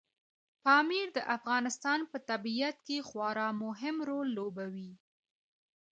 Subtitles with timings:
[0.63, 4.91] پامیر د افغانستان په طبیعت کې خورا مهم رول لوبوي.